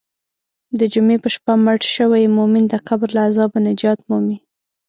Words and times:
د 0.79 0.81
جمعې 0.93 1.17
په 1.23 1.29
شپه 1.35 1.53
مړ 1.65 1.77
شوی 1.95 2.23
مؤمن 2.37 2.63
د 2.69 2.75
قبر 2.87 3.09
له 3.15 3.21
عذابه 3.27 3.57
نجات 3.67 3.99
مومي. 4.09 4.37